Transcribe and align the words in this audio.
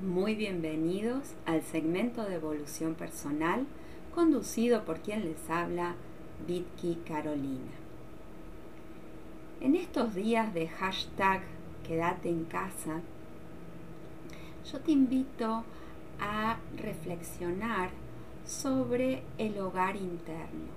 Muy 0.00 0.34
bienvenidos 0.34 1.34
al 1.44 1.60
segmento 1.62 2.24
de 2.24 2.36
evolución 2.36 2.94
personal 2.94 3.66
conducido 4.14 4.86
por 4.86 5.00
quien 5.00 5.26
les 5.26 5.50
habla, 5.50 5.94
Vitki 6.48 7.00
Carolina. 7.06 7.72
En 9.60 9.76
estos 9.76 10.14
días 10.14 10.54
de 10.54 10.68
hashtag 10.68 11.42
quédate 11.86 12.30
en 12.30 12.46
casa, 12.46 13.02
yo 14.72 14.80
te 14.80 14.92
invito 14.92 15.64
a 16.18 16.56
reflexionar 16.78 17.90
sobre 18.46 19.22
el 19.36 19.58
hogar 19.58 19.96
interno. 19.96 20.70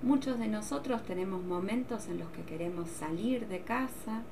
Muchos 0.00 0.38
de 0.38 0.46
nosotros 0.46 1.02
tenemos 1.02 1.42
momentos 1.42 2.06
en 2.06 2.20
los 2.20 2.28
que 2.28 2.42
queremos 2.42 2.88
salir 2.88 3.48
de 3.48 3.62
casa, 3.62 4.22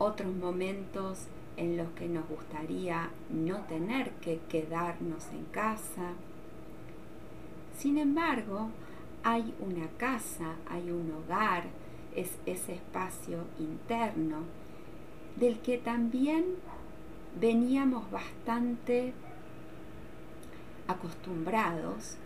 otros 0.00 0.34
momentos 0.34 1.28
en 1.28 1.43
los 1.56 1.88
que 1.90 2.08
nos 2.08 2.28
gustaría 2.28 3.10
no 3.30 3.58
tener 3.62 4.10
que 4.12 4.40
quedarnos 4.48 5.28
en 5.32 5.44
casa. 5.46 6.12
Sin 7.76 7.98
embargo, 7.98 8.70
hay 9.22 9.54
una 9.60 9.88
casa, 9.96 10.56
hay 10.68 10.90
un 10.90 11.12
hogar, 11.12 11.64
es 12.14 12.38
ese 12.46 12.74
espacio 12.74 13.44
interno 13.58 14.38
del 15.36 15.58
que 15.60 15.78
también 15.78 16.44
veníamos 17.40 18.10
bastante 18.10 19.12
acostumbrados 20.86 22.16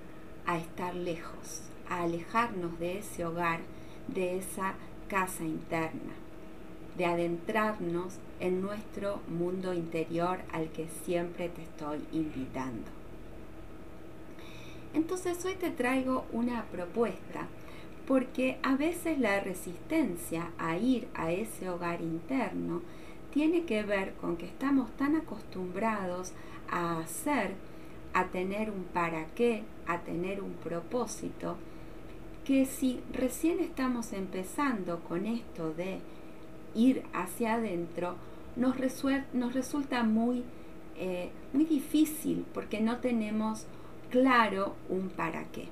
a 0.46 0.58
estar 0.58 0.94
lejos, 0.94 1.62
a 1.88 2.02
alejarnos 2.02 2.78
de 2.78 2.98
ese 2.98 3.24
hogar, 3.24 3.60
de 4.08 4.38
esa 4.38 4.74
casa 5.08 5.44
interna 5.44 6.27
de 6.98 7.06
adentrarnos 7.06 8.18
en 8.40 8.60
nuestro 8.60 9.20
mundo 9.28 9.72
interior 9.72 10.40
al 10.52 10.68
que 10.70 10.88
siempre 11.04 11.48
te 11.48 11.62
estoy 11.62 12.00
invitando. 12.12 12.90
Entonces 14.94 15.42
hoy 15.44 15.54
te 15.54 15.70
traigo 15.70 16.26
una 16.32 16.64
propuesta 16.64 17.46
porque 18.06 18.58
a 18.62 18.74
veces 18.74 19.18
la 19.18 19.38
resistencia 19.40 20.50
a 20.58 20.76
ir 20.76 21.08
a 21.14 21.30
ese 21.30 21.68
hogar 21.68 22.00
interno 22.00 22.82
tiene 23.32 23.64
que 23.64 23.82
ver 23.82 24.14
con 24.14 24.36
que 24.36 24.46
estamos 24.46 24.90
tan 24.96 25.14
acostumbrados 25.14 26.32
a 26.70 26.98
hacer, 26.98 27.52
a 28.14 28.24
tener 28.28 28.70
un 28.70 28.84
para 28.84 29.26
qué, 29.34 29.62
a 29.86 30.00
tener 30.00 30.42
un 30.42 30.54
propósito, 30.54 31.56
que 32.44 32.64
si 32.64 33.00
recién 33.12 33.60
estamos 33.60 34.14
empezando 34.14 35.00
con 35.00 35.26
esto 35.26 35.74
de 35.74 36.00
ir 36.74 37.02
hacia 37.12 37.54
adentro 37.54 38.16
nos, 38.56 38.76
nos 39.32 39.54
resulta 39.54 40.02
muy, 40.02 40.44
eh, 40.96 41.30
muy 41.52 41.64
difícil 41.64 42.44
porque 42.52 42.80
no 42.80 42.98
tenemos 42.98 43.66
claro 44.10 44.74
un 44.88 45.08
para 45.08 45.44
qué. 45.44 45.68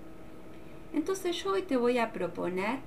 Entonces 0.95 1.43
yo 1.43 1.53
hoy 1.53 1.63
te 1.63 1.77
voy 1.77 1.99
a 1.99 2.13
proponer 2.13 2.79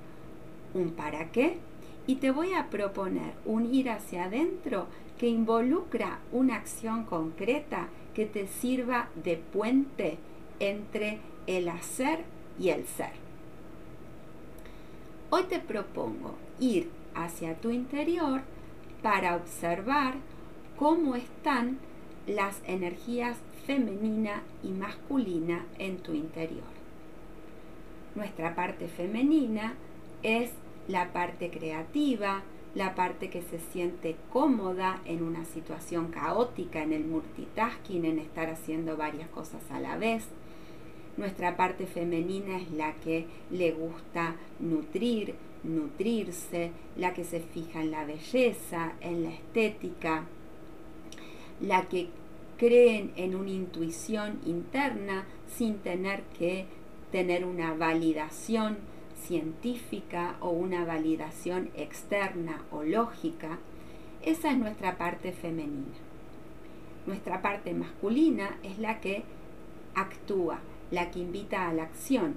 un 0.74 0.90
para 0.92 1.30
qué 1.30 1.58
y 2.06 2.16
te 2.16 2.30
voy 2.30 2.54
a 2.54 2.70
proponer 2.70 3.34
un 3.44 3.72
ir 3.72 3.90
hacia 3.90 4.24
adentro 4.24 4.86
que 5.18 5.28
involucra 5.28 6.18
una 6.32 6.56
acción 6.56 7.04
concreta 7.04 7.88
que 8.14 8.26
te 8.26 8.46
sirva 8.46 9.10
de 9.22 9.36
puente 9.36 10.18
entre 10.58 11.18
el 11.46 11.68
hacer 11.68 12.24
y 12.58 12.70
el 12.70 12.86
ser. 12.86 13.12
Hoy 15.30 15.44
te 15.44 15.60
propongo 15.60 16.34
ir 16.58 16.90
hacia 17.14 17.54
tu 17.56 17.70
interior 17.70 18.42
para 19.02 19.36
observar 19.36 20.14
cómo 20.76 21.16
están 21.16 21.78
las 22.26 22.60
energías 22.66 23.38
femenina 23.66 24.42
y 24.62 24.70
masculina 24.70 25.64
en 25.78 25.98
tu 25.98 26.12
interior. 26.12 26.64
Nuestra 28.14 28.54
parte 28.54 28.88
femenina 28.88 29.74
es 30.22 30.50
la 30.88 31.12
parte 31.12 31.50
creativa, 31.50 32.42
la 32.74 32.94
parte 32.94 33.30
que 33.30 33.42
se 33.42 33.58
siente 33.58 34.16
cómoda 34.32 35.00
en 35.04 35.22
una 35.22 35.44
situación 35.44 36.08
caótica, 36.08 36.82
en 36.82 36.92
el 36.92 37.04
multitasking, 37.04 38.04
en 38.04 38.18
estar 38.18 38.48
haciendo 38.48 38.96
varias 38.96 39.28
cosas 39.28 39.62
a 39.70 39.80
la 39.80 39.96
vez. 39.96 40.24
Nuestra 41.16 41.56
parte 41.56 41.86
femenina 41.86 42.58
es 42.58 42.70
la 42.72 42.94
que 42.94 43.26
le 43.50 43.72
gusta 43.72 44.36
nutrir, 44.58 45.34
nutrirse, 45.62 46.72
la 46.96 47.14
que 47.14 47.24
se 47.24 47.40
fija 47.40 47.80
en 47.80 47.90
la 47.90 48.04
belleza, 48.04 48.94
en 49.00 49.24
la 49.24 49.30
estética, 49.30 50.24
la 51.60 51.88
que 51.88 52.08
creen 52.56 53.12
en 53.16 53.34
una 53.34 53.50
intuición 53.50 54.40
interna 54.44 55.24
sin 55.48 55.78
tener 55.78 56.22
que 56.38 56.66
tener 57.10 57.44
una 57.44 57.74
validación 57.74 58.78
científica 59.20 60.36
o 60.40 60.50
una 60.50 60.84
validación 60.84 61.70
externa 61.76 62.62
o 62.70 62.82
lógica, 62.82 63.58
esa 64.22 64.50
es 64.50 64.58
nuestra 64.58 64.98
parte 64.98 65.32
femenina. 65.32 65.96
Nuestra 67.06 67.42
parte 67.42 67.72
masculina 67.72 68.58
es 68.62 68.78
la 68.78 69.00
que 69.00 69.22
actúa, 69.94 70.60
la 70.90 71.10
que 71.10 71.20
invita 71.20 71.68
a 71.68 71.72
la 71.72 71.84
acción, 71.84 72.34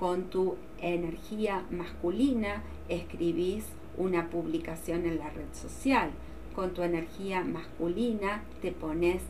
con 0.00 0.30
tu 0.30 0.56
energía 0.80 1.66
masculina 1.70 2.62
escribís 2.88 3.66
una 3.98 4.30
publicación 4.30 5.04
en 5.04 5.18
la 5.18 5.28
red 5.28 5.52
social. 5.52 6.10
Con 6.56 6.72
tu 6.72 6.82
energía 6.82 7.44
masculina 7.44 8.42
te 8.62 8.72
pones 8.72 9.20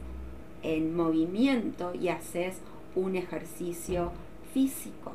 en 0.63 0.95
movimiento 0.95 1.93
y 1.93 2.07
haces 2.07 2.61
un 2.95 3.17
ejercicio 3.17 4.13
físico. 4.55 5.15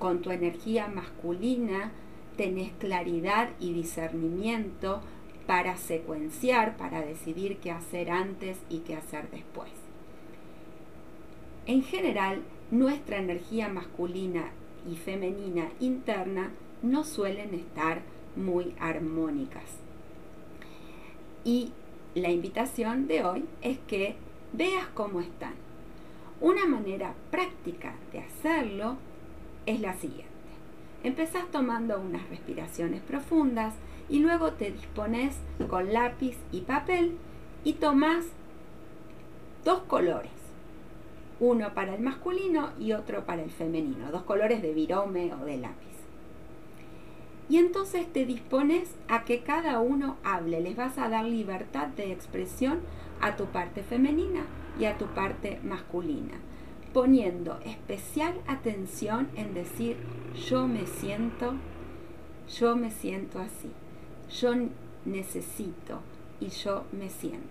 Con 0.00 0.22
tu 0.22 0.32
energía 0.32 0.88
masculina 0.88 1.92
tenés 2.36 2.72
claridad 2.72 3.50
y 3.60 3.74
discernimiento 3.74 5.02
para 5.46 5.76
secuenciar, 5.76 6.76
para 6.76 7.00
decidir 7.00 7.58
qué 7.58 7.70
hacer 7.70 8.10
antes 8.10 8.58
y 8.68 8.78
qué 8.78 8.96
hacer 8.96 9.30
después. 9.30 9.70
En 11.66 11.84
general, 11.84 12.42
nuestra 12.72 13.18
energía 13.18 13.68
masculina 13.68 14.50
y 14.90 14.96
femenina 14.96 15.68
interna 15.80 16.50
no 16.82 17.04
suelen 17.04 17.54
estar 17.54 18.02
muy 18.36 18.74
armónicas. 18.78 19.64
Y 21.44 21.72
la 22.14 22.30
invitación 22.30 23.06
de 23.06 23.24
hoy 23.24 23.44
es 23.62 23.78
que 23.86 24.16
veas 24.52 24.86
cómo 24.94 25.20
están. 25.20 25.54
Una 26.40 26.66
manera 26.66 27.14
práctica 27.30 27.94
de 28.12 28.20
hacerlo 28.20 28.96
es 29.64 29.80
la 29.80 29.94
siguiente. 29.94 30.26
Empezás 31.02 31.50
tomando 31.50 32.00
unas 32.00 32.28
respiraciones 32.28 33.00
profundas 33.00 33.74
y 34.08 34.18
luego 34.18 34.52
te 34.52 34.70
dispones 34.70 35.36
con 35.68 35.92
lápiz 35.92 36.36
y 36.52 36.60
papel 36.62 37.16
y 37.64 37.74
tomas 37.74 38.26
dos 39.64 39.80
colores 39.82 40.45
uno 41.40 41.74
para 41.74 41.94
el 41.94 42.00
masculino 42.00 42.70
y 42.78 42.92
otro 42.92 43.24
para 43.24 43.42
el 43.42 43.50
femenino, 43.50 44.10
dos 44.10 44.22
colores 44.22 44.62
de 44.62 44.72
virome 44.72 45.32
o 45.34 45.44
de 45.44 45.58
lápiz. 45.58 45.86
Y 47.48 47.58
entonces 47.58 48.12
te 48.12 48.24
dispones 48.24 48.88
a 49.08 49.24
que 49.24 49.40
cada 49.40 49.80
uno 49.80 50.16
hable, 50.24 50.60
les 50.60 50.76
vas 50.76 50.98
a 50.98 51.08
dar 51.08 51.24
libertad 51.24 51.88
de 51.88 52.10
expresión 52.10 52.80
a 53.20 53.36
tu 53.36 53.46
parte 53.46 53.82
femenina 53.82 54.46
y 54.80 54.86
a 54.86 54.98
tu 54.98 55.06
parte 55.06 55.60
masculina, 55.62 56.34
poniendo 56.92 57.58
especial 57.64 58.34
atención 58.46 59.28
en 59.36 59.54
decir 59.54 59.96
yo 60.48 60.66
me 60.66 60.86
siento, 60.86 61.54
yo 62.58 62.76
me 62.76 62.90
siento 62.90 63.38
así, 63.38 63.70
yo 64.30 64.54
necesito 65.04 66.00
y 66.40 66.48
yo 66.48 66.84
me 66.92 67.10
siento. 67.10 67.46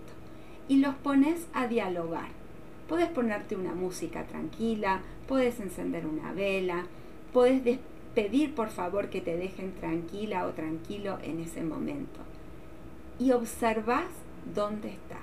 Y 0.67 0.77
los 0.77 0.95
pones 0.95 1.47
a 1.53 1.67
dialogar 1.67 2.44
Puedes 2.87 3.09
ponerte 3.09 3.55
una 3.55 3.73
música 3.73 4.25
tranquila, 4.25 5.01
puedes 5.27 5.59
encender 5.59 6.05
una 6.05 6.33
vela, 6.33 6.85
puedes 7.33 7.79
pedir 8.13 8.53
por 8.53 8.69
favor 8.69 9.09
que 9.09 9.21
te 9.21 9.35
dejen 9.37 9.73
tranquila 9.73 10.45
o 10.45 10.51
tranquilo 10.51 11.17
en 11.23 11.41
ese 11.41 11.63
momento. 11.63 12.19
Y 13.19 13.31
observas 13.31 14.05
dónde 14.53 14.89
estás. 14.89 15.19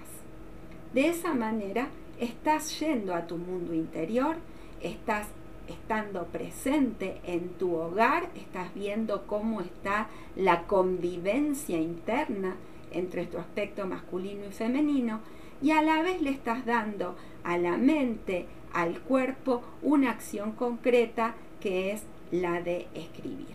De 0.92 1.08
esa 1.08 1.34
manera 1.34 1.88
estás 2.20 2.78
yendo 2.80 3.14
a 3.14 3.26
tu 3.26 3.38
mundo 3.38 3.72
interior, 3.74 4.36
estás 4.80 5.28
estando 5.68 6.26
presente 6.26 7.20
en 7.24 7.50
tu 7.50 7.74
hogar, 7.76 8.28
estás 8.34 8.74
viendo 8.74 9.26
cómo 9.26 9.60
está 9.60 10.08
la 10.36 10.64
convivencia 10.64 11.78
interna 11.78 12.56
entre 12.90 13.26
tu 13.26 13.38
aspecto 13.38 13.86
masculino 13.86 14.44
y 14.46 14.52
femenino 14.52 15.20
y 15.62 15.70
a 15.70 15.80
la 15.80 16.02
vez 16.02 16.20
le 16.20 16.30
estás 16.30 16.66
dando 16.66 17.16
a 17.44 17.56
la 17.56 17.76
mente, 17.76 18.46
al 18.72 19.00
cuerpo, 19.00 19.62
una 19.82 20.10
acción 20.10 20.52
concreta 20.52 21.34
que 21.60 21.92
es 21.92 22.02
la 22.30 22.60
de 22.60 22.88
escribir. 22.94 23.54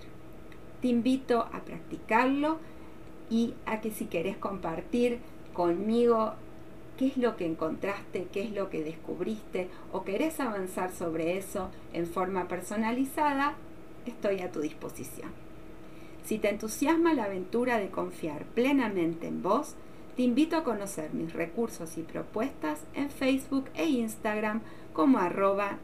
Te 0.82 0.88
invito 0.88 1.42
a 1.52 1.62
practicarlo 1.62 2.60
y 3.30 3.54
a 3.66 3.82
que 3.82 3.92
si 3.92 4.06
querés 4.06 4.38
compartir 4.38 5.20
conmigo 5.54 6.34
qué 6.98 7.08
es 7.08 7.18
lo 7.18 7.36
que 7.36 7.46
encontraste, 7.46 8.28
qué 8.32 8.44
es 8.44 8.52
lo 8.52 8.70
que 8.70 8.84
descubriste 8.84 9.70
o 9.92 10.04
querés 10.04 10.40
avanzar 10.40 10.92
sobre 10.92 11.38
eso 11.38 11.70
en 11.94 12.06
forma 12.08 12.48
personalizada, 12.48 13.56
estoy 14.06 14.40
a 14.40 14.52
tu 14.52 14.62
disposición. 14.62 15.32
Si 16.24 16.40
te 16.40 16.50
entusiasma 16.50 17.14
la 17.14 17.26
aventura 17.26 17.80
de 17.80 17.90
confiar 17.90 18.46
plenamente 18.46 19.28
en 19.28 19.42
vos, 19.42 19.76
te 20.18 20.24
invito 20.24 20.58
a 20.58 20.64
conocer 20.64 21.12
mis 21.14 21.32
recursos 21.32 21.96
y 21.96 22.02
propuestas 22.02 22.80
en 22.96 23.12
Facebook 23.12 23.66
e 23.76 23.86
Instagram 23.86 24.62
como 24.92 25.20
arroba 25.20 25.78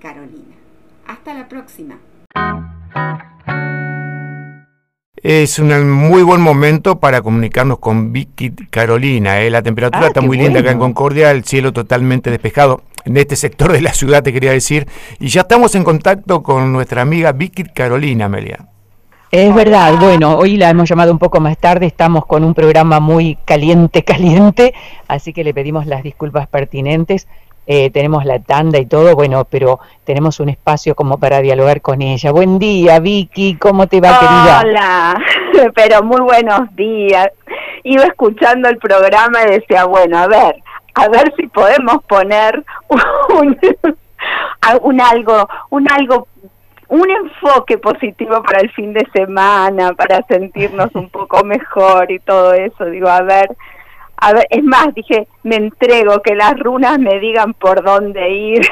Carolina. 0.00 0.56
Hasta 1.06 1.34
la 1.34 1.48
próxima. 1.48 1.98
Es 5.16 5.58
un 5.58 5.90
muy 5.90 6.22
buen 6.22 6.40
momento 6.40 6.98
para 6.98 7.20
comunicarnos 7.20 7.78
con 7.78 8.10
Vicky 8.10 8.52
Carolina. 8.70 9.42
¿eh? 9.42 9.50
La 9.50 9.60
temperatura 9.60 10.06
ah, 10.06 10.08
está 10.08 10.22
muy 10.22 10.38
linda 10.38 10.60
acá 10.60 10.70
en 10.70 10.78
Concordia, 10.78 11.30
el 11.30 11.44
cielo 11.44 11.74
totalmente 11.74 12.30
despejado 12.30 12.84
en 13.04 13.18
este 13.18 13.36
sector 13.36 13.70
de 13.70 13.82
la 13.82 13.92
ciudad, 13.92 14.22
te 14.22 14.32
quería 14.32 14.52
decir. 14.52 14.86
Y 15.20 15.28
ya 15.28 15.42
estamos 15.42 15.74
en 15.74 15.84
contacto 15.84 16.42
con 16.42 16.72
nuestra 16.72 17.02
amiga 17.02 17.32
Vicky 17.32 17.64
Carolina, 17.64 18.26
Amelia. 18.26 18.66
Es 19.30 19.54
verdad, 19.54 19.92
bueno, 20.00 20.38
hoy 20.38 20.56
la 20.56 20.70
hemos 20.70 20.88
llamado 20.88 21.12
un 21.12 21.18
poco 21.18 21.38
más 21.38 21.58
tarde, 21.58 21.84
estamos 21.84 22.24
con 22.24 22.44
un 22.44 22.54
programa 22.54 22.98
muy 22.98 23.36
caliente, 23.44 24.02
caliente, 24.04 24.72
así 25.06 25.34
que 25.34 25.44
le 25.44 25.52
pedimos 25.52 25.86
las 25.86 26.02
disculpas 26.02 26.48
pertinentes. 26.48 27.28
Eh, 27.66 27.90
tenemos 27.90 28.24
la 28.24 28.38
tanda 28.38 28.78
y 28.78 28.86
todo, 28.86 29.14
bueno, 29.14 29.44
pero 29.44 29.80
tenemos 30.04 30.40
un 30.40 30.48
espacio 30.48 30.94
como 30.94 31.18
para 31.18 31.42
dialogar 31.42 31.82
con 31.82 32.00
ella. 32.00 32.32
Buen 32.32 32.58
día, 32.58 32.98
Vicky, 33.00 33.56
¿cómo 33.56 33.86
te 33.86 34.00
va, 34.00 34.18
querida? 34.18 34.60
Hola, 34.64 35.20
pero 35.74 36.02
muy 36.02 36.22
buenos 36.22 36.74
días. 36.74 37.28
Iba 37.84 38.04
escuchando 38.04 38.70
el 38.70 38.78
programa 38.78 39.42
y 39.42 39.50
decía, 39.50 39.84
bueno, 39.84 40.16
a 40.16 40.26
ver, 40.26 40.56
a 40.94 41.08
ver 41.08 41.34
si 41.36 41.46
podemos 41.48 42.02
poner 42.04 42.64
un, 43.38 43.58
un 44.80 45.00
algo, 45.02 45.48
un 45.68 45.92
algo 45.92 46.26
un 46.88 47.10
enfoque 47.10 47.78
positivo 47.78 48.42
para 48.42 48.60
el 48.60 48.70
fin 48.70 48.92
de 48.92 49.06
semana, 49.12 49.92
para 49.92 50.22
sentirnos 50.22 50.94
un 50.94 51.10
poco 51.10 51.44
mejor 51.44 52.10
y 52.10 52.18
todo 52.18 52.54
eso. 52.54 52.86
Digo, 52.86 53.08
a 53.08 53.22
ver, 53.22 53.54
a 54.16 54.32
ver, 54.32 54.46
es 54.50 54.64
más, 54.64 54.94
dije, 54.94 55.28
me 55.42 55.56
entrego, 55.56 56.22
que 56.22 56.34
las 56.34 56.58
runas 56.58 56.98
me 56.98 57.20
digan 57.20 57.54
por 57.54 57.82
dónde 57.82 58.30
ir. 58.30 58.66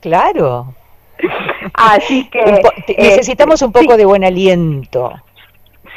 Claro. 0.00 0.74
Así 1.74 2.28
que... 2.28 2.62
necesitamos 2.98 3.62
un 3.62 3.72
poco 3.72 3.96
de 3.96 4.04
buen 4.04 4.24
aliento. 4.24 5.12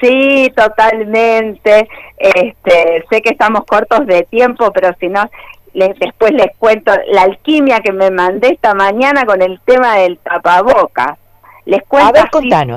Sí, 0.01 0.51
totalmente. 0.55 1.87
Este, 2.17 3.03
sé 3.09 3.21
que 3.21 3.29
estamos 3.31 3.65
cortos 3.65 4.05
de 4.05 4.23
tiempo, 4.23 4.71
pero 4.71 4.93
si 4.99 5.07
no, 5.07 5.29
les, 5.73 5.97
después 5.99 6.31
les 6.31 6.55
cuento 6.57 6.91
la 7.07 7.23
alquimia 7.23 7.79
que 7.79 7.91
me 7.91 8.11
mandé 8.11 8.49
esta 8.49 8.73
mañana 8.73 9.25
con 9.25 9.41
el 9.41 9.59
tema 9.65 9.97
del 9.97 10.17
tapabocas. 10.19 11.17
Les 11.65 11.81
cuento 11.83 12.21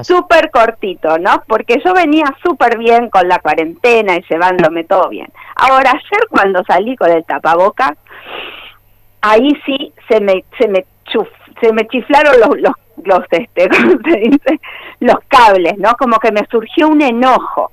súper 0.03 0.51
cortito, 0.51 1.19
¿no? 1.19 1.43
Porque 1.47 1.81
yo 1.85 1.93
venía 1.93 2.25
súper 2.43 2.79
bien 2.79 3.11
con 3.11 3.29
la 3.29 3.39
cuarentena 3.39 4.17
y 4.17 4.25
llevándome 4.29 4.85
todo 4.85 5.11
bien. 5.11 5.29
Ahora, 5.57 5.91
ayer 5.91 6.27
cuando 6.31 6.65
salí 6.65 6.97
con 6.97 7.11
el 7.11 7.25
tapaboca, 7.25 7.95
ahí 9.21 9.51
sí 9.67 9.93
se 10.09 10.21
me, 10.21 10.43
se 10.59 10.69
me, 10.69 10.87
se 11.61 11.73
me 11.73 11.87
chiflaron 11.87 12.41
los, 12.41 12.61
los, 12.61 12.73
los, 13.05 13.25
este, 13.31 13.69
se 14.05 14.17
dice? 14.21 14.61
los 15.01 15.19
cables, 15.29 15.77
¿no? 15.79 15.95
Como 15.95 16.19
que 16.19 16.33
me 16.33 16.47
surgió 16.51 16.89
un 16.89 17.03
enojo. 17.03 17.71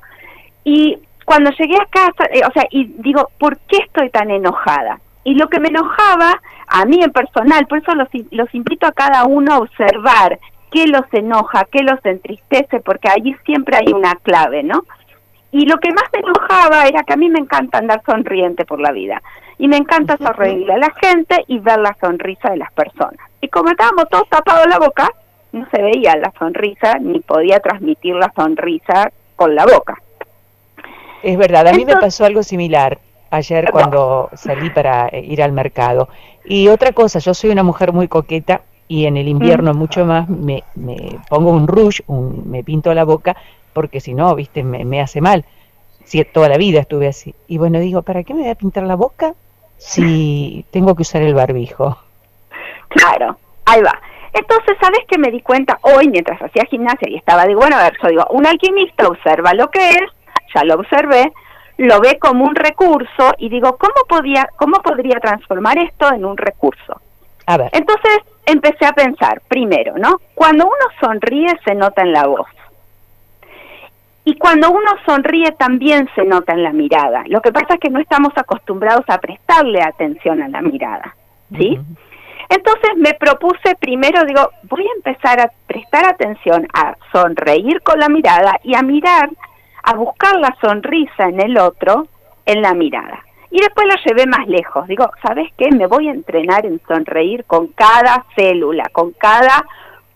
Y 0.66 1.00
cuando 1.24 1.52
llegué 1.52 1.78
a 1.78 1.86
casa, 1.86 2.26
eh, 2.32 2.42
o 2.46 2.52
sea, 2.52 2.66
y 2.72 2.86
digo, 2.98 3.30
¿por 3.40 3.58
qué 3.60 3.78
estoy 3.78 4.10
tan 4.10 4.32
enojada? 4.32 5.00
Y 5.24 5.36
lo 5.36 5.48
que 5.48 5.60
me 5.60 5.70
enojaba, 5.70 6.42
a 6.68 6.86
mí 6.86 7.02
en 7.02 7.12
personal, 7.12 7.66
por 7.68 7.80
eso 7.80 7.96
los, 7.96 8.10
los 8.32 8.54
invito 8.54 8.86
a 8.86 8.92
cada 8.92 9.24
uno 9.26 9.54
a 9.54 9.60
observar 9.60 10.40
qué 10.72 10.88
los 10.88 11.06
enoja, 11.12 11.66
qué 11.72 11.84
los 11.84 12.04
entristece, 12.06 12.80
porque 12.80 13.10
allí 13.10 13.36
siempre 13.46 13.78
hay 13.78 13.94
una 13.94 14.16
clave, 14.16 14.64
¿no? 14.64 14.84
Y 15.52 15.66
lo 15.66 15.78
que 15.78 15.92
más 15.94 16.04
me 16.12 16.20
enojaba 16.20 16.86
era 16.86 17.04
que 17.04 17.14
a 17.14 17.18
mí 17.18 17.30
me 17.30 17.40
encanta 17.40 17.78
andar 17.78 18.02
sonriente 18.06 18.66
por 18.66 18.82
la 18.82 18.92
vida. 18.92 19.22
Y 19.58 19.70
me 19.70 19.78
encanta 19.78 20.18
sonreírle 20.18 20.74
a 20.74 20.78
la 20.78 20.92
gente 20.92 21.46
y 21.48 21.60
ver 21.60 21.80
la 21.80 21.96
sonrisa 22.02 22.50
de 22.50 22.58
las 22.58 22.74
personas. 22.74 23.20
Y 23.40 23.48
como 23.48 23.70
estábamos 23.70 24.10
todos 24.10 24.28
tapados 24.28 24.68
la 24.68 24.80
boca, 24.80 25.10
no 25.54 25.66
se 25.70 25.82
veía 25.82 26.18
la 26.18 26.34
sonrisa 26.38 27.00
ni 27.00 27.22
podía 27.22 27.62
transmitir 27.62 28.16
la 28.16 28.34
sonrisa 28.36 29.12
con 29.38 29.56
la 29.56 29.66
boca. 29.66 29.98
Es 31.24 31.38
verdad, 31.38 31.68
a 31.68 31.74
mí 31.74 31.86
me 31.86 31.96
pasó 31.96 32.26
algo 32.26 32.44
similar 32.44 33.00
ayer 33.32 33.72
cuando 33.72 34.30
salí 34.34 34.70
para 34.70 35.08
eh, 35.08 35.22
ir 35.22 35.42
al 35.42 35.54
mercado. 35.54 36.10
Y 36.44 36.68
otra 36.68 36.92
cosa, 36.92 37.20
yo 37.20 37.34
soy 37.34 37.50
una 37.52 37.64
mujer 37.64 37.94
muy 37.94 38.08
coqueta 38.08 38.62
y 38.88 39.06
en 39.06 39.18
el 39.18 39.28
invierno 39.28 39.74
mm. 39.74 39.78
mucho 39.78 40.06
más 40.06 40.30
me, 40.30 40.64
me, 40.76 41.20
pongo 41.30 41.52
un 41.52 41.68
rouge, 41.68 42.04
un, 42.08 42.50
me 42.50 42.64
pinto 42.64 42.94
la 42.94 43.04
boca, 43.04 43.36
porque 43.74 44.00
si 44.00 44.14
no, 44.14 44.34
viste, 44.36 44.64
me, 44.64 44.86
me, 44.86 45.02
hace 45.02 45.22
mal. 45.22 45.46
Si 46.04 46.24
toda 46.24 46.50
la 46.50 46.58
vida 46.58 46.82
estuve 46.82 47.08
así. 47.08 47.34
Y 47.48 47.58
bueno, 47.58 47.80
digo, 47.80 48.04
¿para 48.04 48.24
qué 48.24 48.34
me 48.34 48.42
voy 48.42 48.50
a 48.50 48.56
pintar 48.56 48.84
la 48.84 48.96
boca 48.96 49.34
si 49.78 50.66
tengo 50.72 50.96
que 50.96 51.02
usar 51.02 51.24
el 51.24 51.34
barbijo? 51.34 51.98
Claro, 52.90 53.38
ahí 53.66 53.82
va. 53.82 54.00
Entonces, 54.34 54.78
¿sabes 54.82 55.00
qué 55.08 55.18
me 55.18 55.32
di 55.32 55.42
cuenta 55.42 55.80
hoy 55.82 56.10
mientras 56.10 56.42
hacía 56.42 56.66
gimnasia 56.66 57.10
y 57.10 57.16
estaba? 57.16 57.46
Digo, 57.46 57.62
bueno, 57.62 57.78
a 57.78 57.84
ver, 57.84 57.98
yo 58.04 58.10
digo, 58.10 58.26
un 58.32 58.46
alquimista 58.46 59.08
observa 59.08 59.54
lo 59.54 59.72
que 59.72 59.90
es, 59.90 60.12
ya 60.54 60.64
lo 60.66 60.76
observé, 60.76 61.32
lo 61.78 62.00
ve 62.02 62.20
como 62.20 62.46
un 62.46 62.54
recurso 62.54 63.34
y 63.38 63.50
digo, 63.50 63.78
¿cómo, 63.78 63.94
podía, 64.08 64.50
cómo 64.58 64.82
podría 64.82 65.20
transformar 65.20 65.78
esto 65.78 66.14
en 66.14 66.26
un 66.26 66.38
recurso? 66.38 67.00
A 67.48 67.58
ver. 67.58 67.70
Entonces, 67.74 68.20
empecé 68.46 68.86
a 68.86 68.94
pensar, 68.94 69.42
primero, 69.48 69.98
¿no? 69.98 70.20
Cuando 70.34 70.66
uno 70.66 70.86
sonríe 71.00 71.54
se 71.64 71.76
nota 71.76 72.02
en 72.02 72.14
la 72.14 72.28
voz. 72.28 72.48
Y 74.24 74.36
cuando 74.38 74.72
uno 74.72 74.92
sonríe 75.06 75.52
también 75.52 76.10
se 76.16 76.26
nota 76.26 76.54
en 76.54 76.64
la 76.64 76.74
mirada. 76.74 77.24
Lo 77.28 77.42
que 77.42 77.52
pasa 77.52 77.76
es 77.76 77.80
que 77.80 77.92
no 77.92 78.00
estamos 78.00 78.34
acostumbrados 78.36 79.06
a 79.08 79.20
prestarle 79.20 79.84
atención 79.84 80.42
a 80.42 80.48
la 80.48 80.62
mirada, 80.62 81.16
¿sí? 81.56 81.80
Entonces 82.50 82.92
me 82.98 83.14
propuse 83.14 83.76
primero, 83.80 84.26
digo, 84.26 84.50
voy 84.64 84.86
a 84.88 84.96
empezar 84.96 85.40
a 85.40 85.52
prestar 85.68 86.06
atención 86.06 86.68
a 86.74 86.96
sonreír 87.12 87.82
con 87.82 88.00
la 88.00 88.10
mirada 88.10 88.60
y 88.64 88.76
a 88.76 88.82
mirar, 88.82 89.30
a 89.84 89.94
buscar 89.94 90.40
la 90.40 90.56
sonrisa 90.60 91.26
en 91.26 91.40
el 91.42 91.58
otro 91.60 92.08
en 92.46 92.62
la 92.62 92.74
mirada. 92.74 93.24
Y 93.56 93.62
después 93.62 93.88
la 93.88 93.96
llevé 94.04 94.26
más 94.26 94.46
lejos. 94.50 94.86
Digo, 94.86 95.10
¿sabes 95.26 95.50
qué? 95.58 95.72
Me 95.72 95.88
voy 95.88 96.10
a 96.10 96.12
entrenar 96.12 96.66
en 96.66 96.82
sonreír 96.86 97.46
con 97.46 97.68
cada 97.68 98.26
célula, 98.36 98.90
con 98.92 99.14
cada 99.14 99.64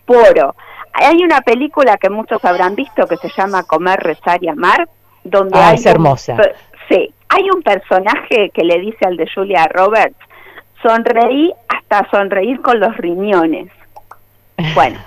poro. 0.05 0.55
Hay 0.91 1.24
una 1.24 1.39
película 1.39 1.96
que 1.96 2.10
muchos 2.10 2.43
habrán 2.43 2.75
visto 2.75 3.08
que 3.08 3.15
se 3.15 3.29
llama 3.29 3.63
Comer, 3.63 3.98
Rezar 4.01 4.43
y 4.43 4.50
Amar, 4.50 4.89
donde 5.24 5.58
ah, 5.58 5.72
es 5.74 5.86
hermosa. 5.86 6.36
sí, 6.89 7.13
hay 7.29 7.50
un 7.50 7.62
personaje 7.62 8.50
que 8.50 8.65
le 8.65 8.77
dice 8.79 9.05
al 9.05 9.15
de 9.15 9.29
Julia 9.34 9.69
Roberts, 9.69 10.19
sonreí 10.84 11.53
hasta 11.69 12.10
sonreír 12.12 12.60
con 12.60 12.81
los 12.81 12.98
riñones. 12.98 13.72
Bueno, 14.75 15.00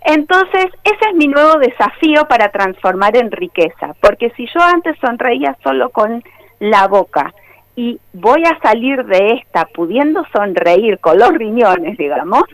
entonces 0.00 0.66
ese 0.82 1.08
es 1.08 1.14
mi 1.14 1.28
nuevo 1.28 1.60
desafío 1.60 2.26
para 2.26 2.48
transformar 2.48 3.16
en 3.16 3.30
riqueza, 3.30 3.94
porque 4.00 4.30
si 4.30 4.48
yo 4.52 4.60
antes 4.60 4.98
sonreía 4.98 5.56
solo 5.62 5.90
con 5.90 6.24
la 6.58 6.88
boca 6.88 7.32
y 7.76 8.00
voy 8.14 8.42
a 8.44 8.58
salir 8.60 9.04
de 9.04 9.34
esta 9.34 9.66
pudiendo 9.66 10.24
sonreír 10.32 10.98
con 10.98 11.18
los 11.18 11.30
riñones, 11.34 11.98
digamos, 11.98 12.44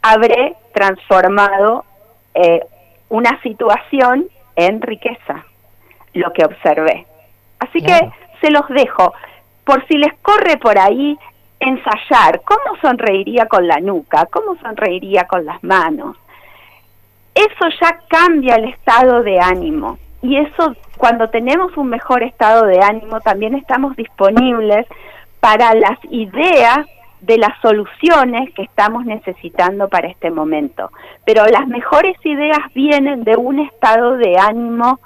habré 0.00 0.54
transformado 0.72 1.84
eh, 2.32 2.64
una 3.08 3.40
situación 3.42 4.26
en 4.54 4.80
riqueza, 4.80 5.44
lo 6.14 6.32
que 6.32 6.44
observé. 6.44 7.06
Así 7.58 7.82
que 7.82 7.98
se 8.40 8.50
los 8.50 8.68
dejo, 8.68 9.12
por 9.64 9.84
si 9.88 9.98
les 9.98 10.14
corre 10.22 10.56
por 10.58 10.78
ahí 10.78 11.18
ensayar 11.58 12.42
cómo 12.42 12.76
sonreiría 12.80 13.46
con 13.46 13.66
la 13.66 13.80
nuca, 13.80 14.26
cómo 14.26 14.56
sonreiría 14.60 15.24
con 15.24 15.44
las 15.44 15.62
manos. 15.64 16.16
Eso 17.34 17.68
ya 17.80 17.98
cambia 18.08 18.54
el 18.56 18.66
estado 18.66 19.22
de 19.24 19.40
ánimo 19.40 19.98
y 20.22 20.36
eso 20.36 20.74
cuando 20.96 21.28
tenemos 21.28 21.76
un 21.76 21.88
mejor 21.88 22.22
estado 22.22 22.66
de 22.66 22.80
ánimo 22.80 23.20
también 23.20 23.54
estamos 23.54 23.96
disponibles 23.96 24.86
para 25.40 25.74
las 25.74 25.98
ideas 26.10 26.86
de 27.20 27.38
las 27.38 27.58
soluciones 27.60 28.52
que 28.54 28.62
estamos 28.62 29.04
necesitando 29.04 29.88
para 29.88 30.08
este 30.08 30.30
momento. 30.30 30.90
Pero 31.24 31.46
las 31.46 31.66
mejores 31.66 32.16
ideas 32.24 32.60
vienen 32.74 33.24
de 33.24 33.36
un 33.36 33.58
estado 33.58 34.16
de 34.16 34.38
ánimo 34.38 35.00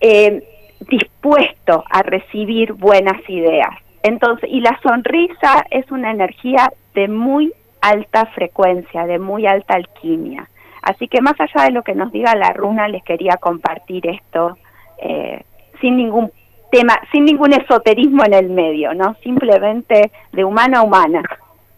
eh, 0.00 0.44
dispuesto 0.80 1.84
a 1.90 2.02
recibir 2.02 2.72
buenas 2.72 3.20
ideas. 3.28 3.70
Entonces, 4.02 4.48
y 4.50 4.60
la 4.60 4.78
sonrisa 4.82 5.64
es 5.70 5.90
una 5.90 6.10
energía 6.10 6.72
de 6.94 7.08
muy 7.08 7.52
alta 7.80 8.26
frecuencia, 8.26 9.06
de 9.06 9.18
muy 9.18 9.46
alta 9.46 9.74
alquimia. 9.74 10.48
Así 10.82 11.08
que 11.08 11.20
más 11.20 11.34
allá 11.38 11.64
de 11.64 11.72
lo 11.72 11.82
que 11.82 11.94
nos 11.94 12.12
diga 12.12 12.34
la 12.34 12.52
runa, 12.52 12.88
les 12.88 13.02
quería 13.02 13.36
compartir 13.36 14.06
esto 14.06 14.56
eh, 14.98 15.42
sin 15.80 15.96
ningún 15.96 16.30
tema, 16.70 17.00
sin 17.12 17.24
ningún 17.24 17.52
esoterismo 17.52 18.24
en 18.24 18.34
el 18.34 18.50
medio, 18.50 18.94
¿no? 18.94 19.16
Simplemente 19.22 20.10
de 20.32 20.44
humana 20.44 20.78
a 20.78 20.82
humana. 20.82 21.22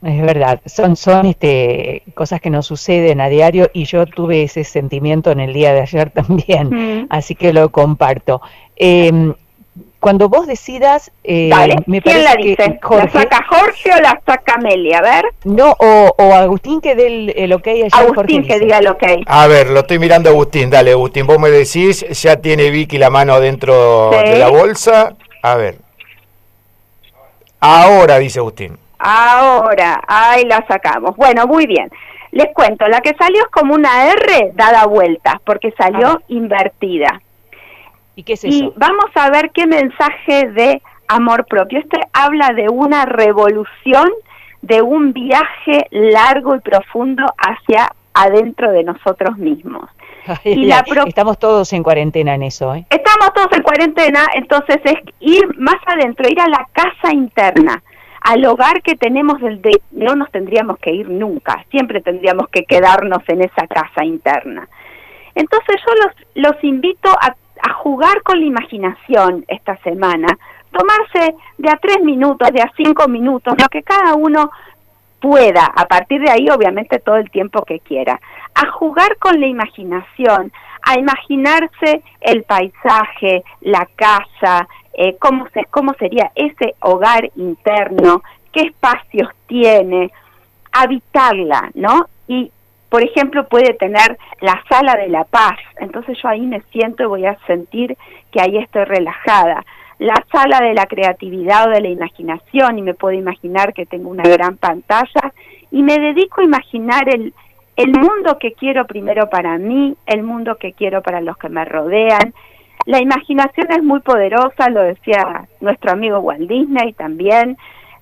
Es 0.02 0.20
verdad, 0.20 0.60
son, 0.66 0.96
son 0.96 1.26
este, 1.26 2.02
cosas 2.14 2.40
que 2.40 2.50
nos 2.50 2.66
suceden 2.66 3.20
a 3.20 3.28
diario 3.28 3.70
y 3.72 3.84
yo 3.84 4.04
tuve 4.06 4.42
ese 4.42 4.64
sentimiento 4.64 5.30
en 5.30 5.38
el 5.38 5.52
día 5.52 5.72
de 5.72 5.80
ayer 5.80 6.10
también, 6.14 7.02
mm. 7.02 7.06
así 7.10 7.34
que 7.34 7.52
lo 7.52 7.70
comparto. 7.70 8.40
Eh, 8.76 9.32
cuando 10.02 10.28
vos 10.28 10.48
decidas, 10.48 11.12
eh, 11.22 11.48
me 11.86 12.02
¿Quién 12.02 12.24
la 12.24 12.34
dice? 12.34 12.80
¿La 12.90 13.08
saca 13.08 13.46
Jorge 13.48 13.92
o 13.94 14.00
la 14.00 14.20
saca 14.26 14.54
Amelia? 14.54 14.98
A 14.98 15.02
ver. 15.02 15.26
No, 15.44 15.76
o, 15.78 16.34
Agustín 16.34 16.80
que 16.80 16.96
dé 16.96 17.32
el, 17.36 17.52
ok 17.52 17.68
allá. 17.68 17.88
Agustín 17.92 18.44
que 18.44 18.58
diga 18.58 18.78
el 18.78 18.88
ok. 18.88 19.04
A 19.26 19.46
ver, 19.46 19.70
lo 19.70 19.78
estoy 19.78 20.00
mirando 20.00 20.28
Agustín. 20.28 20.70
Dale, 20.70 20.90
Agustín, 20.90 21.24
vos 21.24 21.38
me 21.38 21.50
decís, 21.50 22.04
ya 22.20 22.34
tiene 22.34 22.70
Vicky 22.70 22.98
la 22.98 23.10
mano 23.10 23.38
dentro 23.38 24.10
de 24.10 24.38
la 24.38 24.48
bolsa. 24.48 25.14
A 25.40 25.54
ver. 25.54 25.76
Ahora, 27.60 28.18
dice 28.18 28.40
Agustín. 28.40 28.76
Ahora, 28.98 30.02
ahí 30.08 30.44
la 30.46 30.66
sacamos. 30.66 31.14
Bueno, 31.14 31.46
muy 31.46 31.66
bien. 31.66 31.88
Les 32.32 32.52
cuento, 32.52 32.88
la 32.88 33.02
que 33.02 33.14
salió 33.14 33.40
es 33.42 33.50
como 33.52 33.74
una 33.74 34.10
R 34.10 34.50
dada 34.54 34.84
vuelta, 34.86 35.40
porque 35.44 35.70
salió 35.78 36.08
ah. 36.08 36.22
invertida. 36.26 37.20
¿Y 38.16 38.22
qué 38.24 38.34
es 38.34 38.44
eso? 38.44 38.54
Y 38.54 38.72
vamos 38.76 39.10
a 39.14 39.30
ver 39.30 39.50
qué 39.52 39.66
mensaje 39.66 40.48
de 40.48 40.82
amor 41.08 41.46
propio. 41.46 41.78
Este 41.78 41.98
habla 42.12 42.52
de 42.52 42.68
una 42.68 43.06
revolución, 43.06 44.10
de 44.60 44.82
un 44.82 45.12
viaje 45.12 45.86
largo 45.90 46.56
y 46.56 46.60
profundo 46.60 47.24
hacia 47.38 47.92
adentro 48.14 48.70
de 48.72 48.84
nosotros 48.84 49.36
mismos. 49.38 49.88
y 50.44 50.66
la 50.66 50.84
Estamos 51.06 51.38
todos 51.38 51.72
en 51.72 51.82
cuarentena 51.82 52.34
en 52.34 52.44
eso. 52.44 52.74
¿eh? 52.74 52.86
Estamos 52.90 53.32
todos 53.34 53.52
en 53.52 53.62
cuarentena, 53.62 54.26
entonces 54.34 54.78
es 54.84 54.98
ir 55.20 55.58
más 55.58 55.76
adentro, 55.86 56.28
ir 56.28 56.40
a 56.40 56.48
la 56.48 56.68
casa 56.72 57.12
interna, 57.12 57.82
al 58.20 58.44
hogar 58.44 58.82
que 58.82 58.94
tenemos 58.94 59.40
del 59.40 59.60
de, 59.60 59.80
no 59.90 60.14
nos 60.14 60.30
tendríamos 60.30 60.78
que 60.78 60.92
ir 60.92 61.08
nunca, 61.08 61.64
siempre 61.70 62.00
tendríamos 62.00 62.48
que 62.50 62.64
quedarnos 62.64 63.22
en 63.28 63.42
esa 63.42 63.66
casa 63.66 64.04
interna. 64.04 64.68
Entonces 65.34 65.76
yo 65.84 65.94
los, 65.94 66.52
los 66.52 66.64
invito 66.64 67.08
a 67.08 67.34
a 67.62 67.72
jugar 67.74 68.22
con 68.22 68.40
la 68.40 68.46
imaginación 68.46 69.44
esta 69.48 69.76
semana, 69.78 70.26
tomarse 70.72 71.34
de 71.58 71.70
a 71.70 71.76
tres 71.76 72.00
minutos, 72.02 72.50
de 72.52 72.60
a 72.60 72.72
cinco 72.76 73.08
minutos, 73.08 73.54
lo 73.58 73.68
que 73.68 73.82
cada 73.82 74.14
uno 74.14 74.50
pueda, 75.20 75.64
a 75.66 75.86
partir 75.86 76.20
de 76.20 76.30
ahí 76.30 76.50
obviamente 76.50 76.98
todo 76.98 77.16
el 77.16 77.30
tiempo 77.30 77.64
que 77.64 77.78
quiera, 77.78 78.20
a 78.54 78.70
jugar 78.72 79.16
con 79.18 79.40
la 79.40 79.46
imaginación, 79.46 80.52
a 80.82 80.98
imaginarse 80.98 82.02
el 82.20 82.42
paisaje, 82.42 83.44
la 83.60 83.86
casa, 83.94 84.66
eh, 84.94 85.16
cómo, 85.20 85.46
se, 85.54 85.64
cómo 85.66 85.94
sería 85.94 86.32
ese 86.34 86.74
hogar 86.80 87.30
interno, 87.36 88.22
qué 88.52 88.62
espacios 88.62 89.28
tiene, 89.46 90.10
habitarla, 90.72 91.70
¿no? 91.74 92.06
Y 92.26 92.50
por 92.92 93.02
ejemplo, 93.02 93.48
puede 93.48 93.72
tener 93.72 94.18
la 94.42 94.62
sala 94.68 94.96
de 94.96 95.08
la 95.08 95.24
paz, 95.24 95.56
entonces 95.78 96.18
yo 96.22 96.28
ahí 96.28 96.42
me 96.42 96.60
siento 96.72 97.02
y 97.02 97.06
voy 97.06 97.24
a 97.24 97.38
sentir 97.46 97.96
que 98.30 98.38
ahí 98.38 98.58
estoy 98.58 98.84
relajada. 98.84 99.64
La 99.98 100.22
sala 100.30 100.60
de 100.60 100.74
la 100.74 100.84
creatividad 100.84 101.68
o 101.68 101.70
de 101.70 101.80
la 101.80 101.88
imaginación 101.88 102.78
y 102.78 102.82
me 102.82 102.92
puedo 102.92 103.16
imaginar 103.16 103.72
que 103.72 103.86
tengo 103.86 104.10
una 104.10 104.24
gran 104.24 104.58
pantalla 104.58 105.32
y 105.70 105.82
me 105.82 105.98
dedico 105.98 106.42
a 106.42 106.44
imaginar 106.44 107.08
el, 107.08 107.32
el 107.76 107.92
mundo 107.92 108.36
que 108.38 108.52
quiero 108.52 108.86
primero 108.86 109.30
para 109.30 109.56
mí, 109.56 109.96
el 110.04 110.22
mundo 110.22 110.56
que 110.56 110.74
quiero 110.74 111.00
para 111.00 111.22
los 111.22 111.38
que 111.38 111.48
me 111.48 111.64
rodean. 111.64 112.34
La 112.84 113.00
imaginación 113.00 113.72
es 113.72 113.82
muy 113.82 114.00
poderosa, 114.00 114.68
lo 114.68 114.82
decía 114.82 115.48
nuestro 115.62 115.92
amigo 115.92 116.18
Walt 116.18 116.46
Disney 116.46 116.92
también, 116.92 117.56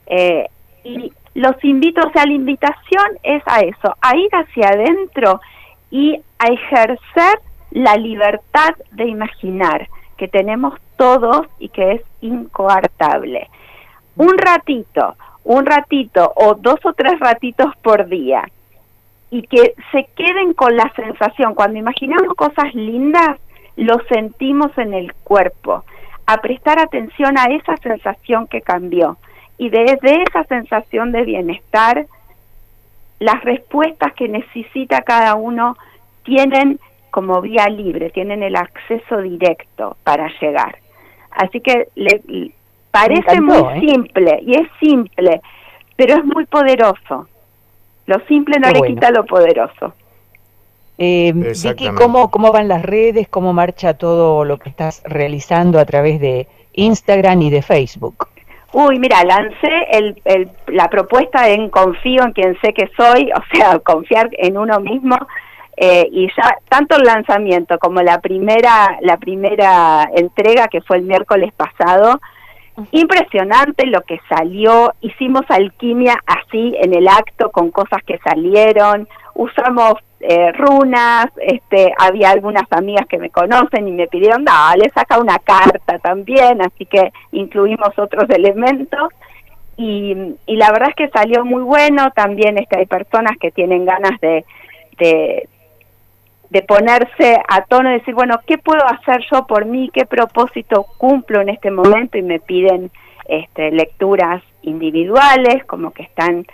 eh, 0.08 0.48
y 0.82 1.12
los 1.34 1.62
invito, 1.64 2.06
o 2.06 2.10
sea, 2.10 2.26
la 2.26 2.32
invitación 2.32 3.06
es 3.22 3.42
a 3.46 3.60
eso, 3.60 3.94
a 4.00 4.16
ir 4.16 4.28
hacia 4.32 4.68
adentro 4.68 5.40
y 5.90 6.20
a 6.38 6.46
ejercer 6.46 7.38
la 7.70 7.96
libertad 7.96 8.74
de 8.92 9.06
imaginar 9.06 9.88
que 10.16 10.28
tenemos 10.28 10.74
todos 10.96 11.46
y 11.58 11.68
que 11.68 11.92
es 11.92 12.02
incoartable. 12.20 13.48
Un 14.16 14.36
ratito, 14.36 15.14
un 15.44 15.64
ratito 15.66 16.32
o 16.36 16.54
dos 16.54 16.78
o 16.84 16.92
tres 16.92 17.18
ratitos 17.20 17.74
por 17.76 18.06
día 18.08 18.44
y 19.30 19.42
que 19.42 19.74
se 19.92 20.08
queden 20.16 20.52
con 20.52 20.76
la 20.76 20.92
sensación, 20.94 21.54
cuando 21.54 21.78
imaginamos 21.78 22.34
cosas 22.34 22.74
lindas, 22.74 23.38
lo 23.76 23.98
sentimos 24.08 24.76
en 24.76 24.92
el 24.92 25.14
cuerpo, 25.14 25.84
a 26.26 26.38
prestar 26.38 26.80
atención 26.80 27.38
a 27.38 27.44
esa 27.44 27.76
sensación 27.76 28.46
que 28.48 28.60
cambió 28.60 29.16
y 29.60 29.68
desde 29.68 30.22
esa 30.22 30.42
sensación 30.44 31.12
de 31.12 31.22
bienestar, 31.22 32.06
las 33.18 33.44
respuestas 33.44 34.14
que 34.14 34.26
necesita 34.26 35.02
cada 35.02 35.34
uno 35.34 35.76
tienen 36.22 36.80
como 37.10 37.42
vía 37.42 37.68
libre, 37.68 38.08
tienen 38.08 38.42
el 38.42 38.56
acceso 38.56 39.18
directo 39.18 39.98
para 40.02 40.30
llegar. 40.40 40.78
Así 41.30 41.60
que 41.60 41.88
le, 41.94 42.22
parece 42.90 43.42
muy 43.42 43.58
¿eh? 43.58 43.80
simple 43.80 44.40
y 44.46 44.54
es 44.54 44.68
simple, 44.80 45.42
pero 45.94 46.16
es 46.16 46.24
muy 46.24 46.46
poderoso. 46.46 47.28
Lo 48.06 48.18
simple 48.20 48.58
no 48.60 48.70
le 48.70 48.80
quita 48.80 49.10
lo 49.10 49.26
poderoso. 49.26 49.92
Eh, 50.96 51.34
Vicky, 51.34 51.90
¿cómo, 51.90 52.30
¿cómo 52.30 52.50
van 52.50 52.66
las 52.66 52.80
redes? 52.82 53.28
¿Cómo 53.28 53.52
marcha 53.52 53.92
todo 53.92 54.46
lo 54.46 54.58
que 54.58 54.70
estás 54.70 55.02
realizando 55.04 55.78
a 55.78 55.84
través 55.84 56.18
de 56.18 56.48
Instagram 56.72 57.42
y 57.42 57.50
de 57.50 57.60
Facebook? 57.60 58.29
Uy, 58.72 58.98
mira, 58.98 59.24
lancé 59.24 59.86
el, 59.90 60.20
el, 60.24 60.50
la 60.68 60.88
propuesta 60.88 61.48
en 61.48 61.70
confío 61.70 62.22
en 62.22 62.32
quien 62.32 62.58
sé 62.60 62.72
que 62.72 62.88
soy, 62.96 63.30
o 63.36 63.56
sea, 63.56 63.78
confiar 63.80 64.30
en 64.32 64.56
uno 64.56 64.80
mismo. 64.80 65.16
Eh, 65.76 66.08
y 66.12 66.26
ya 66.36 66.58
tanto 66.68 66.96
el 66.96 67.04
lanzamiento 67.04 67.78
como 67.78 68.02
la 68.02 68.20
primera 68.20 68.98
la 69.00 69.16
primera 69.16 70.10
entrega 70.14 70.68
que 70.68 70.82
fue 70.82 70.98
el 70.98 71.04
miércoles 71.04 71.54
pasado 71.54 72.20
impresionante 72.90 73.86
lo 73.86 74.02
que 74.02 74.20
salió 74.28 74.92
hicimos 75.00 75.42
alquimia 75.48 76.18
así 76.26 76.76
en 76.82 76.92
el 76.92 77.08
acto 77.08 77.50
con 77.50 77.70
cosas 77.70 78.02
que 78.04 78.18
salieron 78.18 79.08
usamos 79.32 79.94
eh, 80.20 80.52
runas, 80.52 81.26
este, 81.38 81.92
había 81.98 82.30
algunas 82.30 82.70
amigas 82.70 83.06
que 83.06 83.18
me 83.18 83.30
conocen 83.30 83.88
y 83.88 83.92
me 83.92 84.06
pidieron, 84.06 84.44
dale, 84.44 84.90
saca 84.90 85.18
una 85.18 85.38
carta 85.38 85.98
también, 85.98 86.60
así 86.60 86.84
que 86.84 87.12
incluimos 87.32 87.98
otros 87.98 88.28
elementos. 88.30 89.08
Y, 89.76 90.36
y 90.46 90.56
la 90.56 90.70
verdad 90.72 90.90
es 90.90 90.94
que 90.94 91.08
salió 91.08 91.44
muy 91.46 91.62
bueno, 91.62 92.10
también 92.10 92.58
este, 92.58 92.78
hay 92.78 92.86
personas 92.86 93.38
que 93.38 93.50
tienen 93.50 93.86
ganas 93.86 94.20
de, 94.20 94.44
de, 94.98 95.48
de 96.50 96.62
ponerse 96.62 97.40
a 97.48 97.62
tono 97.62 97.88
y 97.90 97.94
decir, 97.94 98.14
bueno, 98.14 98.40
¿qué 98.46 98.58
puedo 98.58 98.84
hacer 98.84 99.24
yo 99.32 99.46
por 99.46 99.64
mí? 99.64 99.90
¿Qué 99.90 100.04
propósito 100.04 100.84
cumplo 100.98 101.40
en 101.40 101.48
este 101.48 101.70
momento? 101.70 102.18
Y 102.18 102.22
me 102.22 102.40
piden 102.40 102.90
este, 103.24 103.70
lecturas 103.70 104.42
individuales, 104.60 105.64
como 105.64 105.92
que 105.92 106.02
están 106.02 106.44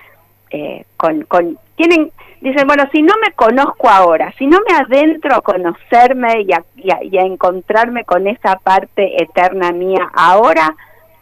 eh, 0.56 0.86
con, 0.96 1.22
con, 1.24 1.58
tienen, 1.76 2.10
dicen, 2.40 2.66
bueno, 2.66 2.84
si 2.90 3.02
no 3.02 3.12
me 3.22 3.32
conozco 3.32 3.90
ahora, 3.90 4.32
si 4.38 4.46
no 4.46 4.58
me 4.66 4.74
adentro 4.74 5.34
a 5.34 5.42
conocerme 5.42 6.42
y 6.42 6.52
a, 6.52 6.64
y 6.76 7.18
a, 7.18 7.22
encontrarme 7.22 8.04
con 8.04 8.26
esa 8.26 8.56
parte 8.56 9.22
eterna 9.22 9.72
mía 9.72 10.10
ahora, 10.14 10.74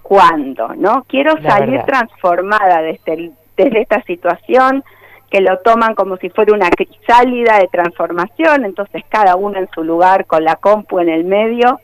¿cuándo? 0.03 0.69
¿No? 0.77 1.05
Quiero 1.09 1.41
salir 1.43 1.83
transformada 1.83 2.81
desde, 2.83 3.33
desde 3.57 3.81
esta 3.83 4.03
situación, 4.03 4.85
que 5.31 5.41
lo 5.41 5.59
toman 5.59 5.97
como 5.97 6.17
si 6.19 6.31
fuera 6.31 6.55
una 6.55 6.71
crisálida 6.71 7.59
de 7.59 7.67
transformación, 7.67 8.65
entonces 8.65 9.03
cada 9.09 9.35
uno 9.35 9.59
en 9.59 9.69
su 9.75 9.83
lugar 9.83 10.27
con 10.27 10.45
la 10.45 10.55
compu 10.57 11.01
en 11.01 11.09
el 11.09 11.25
medio, 11.25 11.81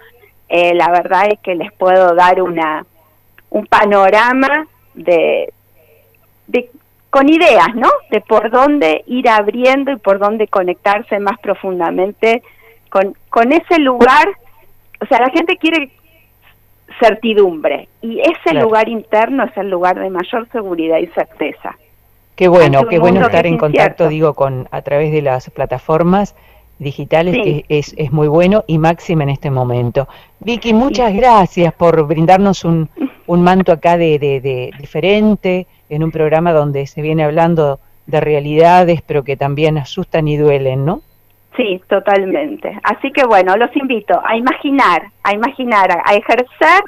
eh, 0.48 0.72
la 0.74 0.90
verdad 0.90 1.26
es 1.32 1.40
que 1.40 1.56
les 1.56 1.72
puedo 1.72 2.14
dar 2.14 2.40
una 2.40 2.84
un 3.50 3.66
panorama 3.66 4.68
de, 4.94 5.52
de 6.46 6.70
con 7.10 7.28
ideas, 7.28 7.74
¿no? 7.74 7.88
De 8.10 8.20
por 8.20 8.50
dónde 8.50 9.02
ir 9.06 9.28
abriendo 9.28 9.90
y 9.92 9.96
por 9.96 10.18
dónde 10.18 10.46
conectarse 10.46 11.18
más 11.18 11.38
profundamente 11.40 12.42
con, 12.88 13.14
con 13.28 13.52
ese 13.52 13.78
lugar. 13.80 14.28
O 15.00 15.06
sea, 15.06 15.20
la 15.20 15.30
gente 15.30 15.56
quiere 15.56 15.90
certidumbre 16.98 17.88
y 18.02 18.20
ese 18.20 18.54
lugar 18.54 18.88
interno 18.88 19.44
es 19.44 19.56
el 19.56 19.70
lugar 19.70 19.98
de 19.98 20.10
mayor 20.10 20.48
seguridad 20.52 20.98
y 20.98 21.06
certeza. 21.08 21.76
Qué 22.36 22.48
bueno, 22.48 22.86
qué 22.86 22.98
bueno 22.98 23.22
estar 23.22 23.46
en 23.46 23.58
contacto, 23.58 24.08
digo, 24.08 24.34
con 24.34 24.68
a 24.70 24.82
través 24.82 25.12
de 25.12 25.20
las 25.20 25.50
plataformas 25.50 26.34
digitales, 26.78 27.34
que 27.34 27.64
es, 27.68 27.94
es 27.98 28.12
muy 28.12 28.28
bueno 28.28 28.64
y 28.66 28.78
máxima 28.78 29.24
en 29.24 29.30
este 29.30 29.50
momento. 29.50 30.08
Vicky, 30.38 30.72
muchas 30.72 31.14
gracias 31.14 31.74
por 31.74 32.06
brindarnos 32.06 32.64
un, 32.64 32.88
un 33.26 33.42
manto 33.42 33.72
acá 33.72 33.98
de, 33.98 34.18
de, 34.18 34.40
de 34.40 34.70
diferente, 34.78 35.66
en 35.90 36.02
un 36.02 36.10
programa 36.10 36.52
donde 36.52 36.86
se 36.86 37.02
viene 37.02 37.24
hablando 37.24 37.80
de 38.06 38.20
realidades, 38.20 39.02
pero 39.02 39.24
que 39.24 39.36
también 39.36 39.76
asustan 39.76 40.28
y 40.28 40.36
duelen, 40.36 40.84
¿no? 40.84 41.02
Sí, 41.56 41.80
totalmente. 41.88 42.78
Así 42.82 43.12
que 43.12 43.24
bueno, 43.24 43.56
los 43.56 43.74
invito 43.76 44.20
a 44.24 44.36
imaginar, 44.36 45.02
a 45.24 45.34
imaginar, 45.34 45.90
a 46.04 46.14
ejercer 46.14 46.82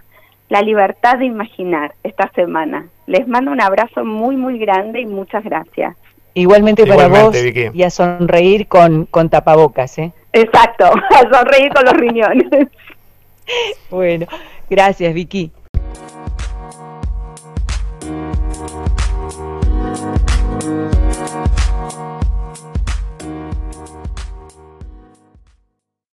la 0.49 0.63
libertad 0.63 1.19
de 1.19 1.27
imaginar 1.27 1.93
esta 2.03 2.31
semana. 2.35 2.87
Les 3.07 3.27
mando 3.27 3.51
un 3.51 3.61
abrazo 3.61 4.05
muy, 4.05 4.37
muy 4.37 4.59
grande 4.59 5.01
y 5.01 5.07
muchas 5.07 5.43
gracias. 5.45 5.97
Igualmente, 6.35 6.87
para 6.87 7.09
vos 7.09 7.37
y 7.75 7.83
a 7.83 7.91
sonreír 7.91 8.67
con, 8.67 9.07
con 9.07 9.29
tapabocas, 9.29 9.99
¿eh? 9.99 10.13
Exacto, 10.33 10.85
a 11.11 11.37
sonreír 11.37 11.73
con 11.75 11.85
los 11.85 11.95
riñones. 11.95 12.69
bueno, 13.91 14.27
gracias 14.71 15.13
Vicky. 15.13 15.51